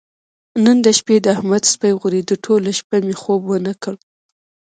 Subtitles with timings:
[0.63, 3.95] نن د شپې د احمد سپی غورېدو ټوله شپه یې مې خوب ونه کړ.